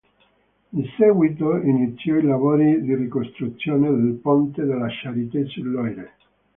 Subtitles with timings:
[0.71, 6.13] In seguito iniziò i lavori di ricostruzione del ponte de La Charité-sur-Loire.